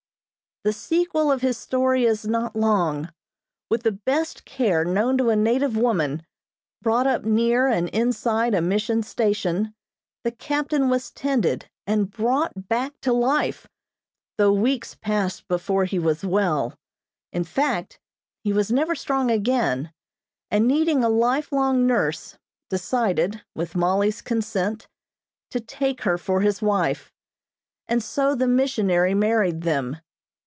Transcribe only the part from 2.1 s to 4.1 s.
not long. With the